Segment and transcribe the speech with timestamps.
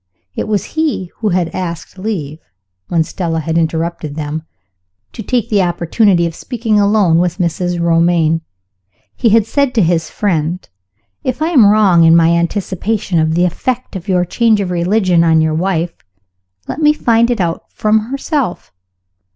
[0.35, 2.39] It was he who had asked leave
[2.87, 4.41] (when Stella had interrupted them)
[5.13, 7.79] to take the opportunity of speaking alone with Mrs.
[7.79, 8.41] Romayne.
[9.15, 10.67] He had said to his friend,
[11.23, 15.23] "If I am wrong in my anticipation of the effect of your change of religion
[15.23, 15.93] on your wife,
[16.67, 18.73] let me find it out from herself.